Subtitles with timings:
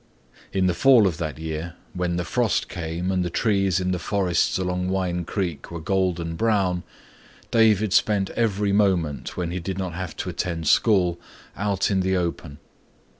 [0.51, 3.99] In the fall of that year when the frost came and the trees in the
[3.99, 6.81] forests along Wine Creek were golden brown,
[7.51, 11.19] David spent every moment when he did not have to attend school,
[11.55, 12.57] out in the open.